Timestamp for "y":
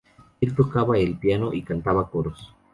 1.53-1.61